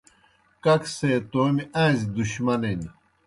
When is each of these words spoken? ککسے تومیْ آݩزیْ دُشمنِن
ککسے 0.63 1.11
تومیْ 1.31 1.63
آݩزیْ 1.83 2.05
دُشمنِن 2.15 2.81